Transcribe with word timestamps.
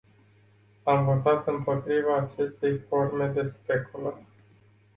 Am 0.83 1.03
votat 1.05 1.47
împotriva 1.47 2.15
acestei 2.17 2.77
forme 2.87 3.27
de 3.27 3.43
speculă. 3.43 4.17